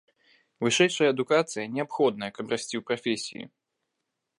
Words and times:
Вышэйшая 0.67 1.11
адукацыя 1.15 1.67
неабходная, 1.75 2.31
каб 2.39 2.45
расці 2.57 2.71
ў 2.77 2.83
прафесіі. 2.89 3.43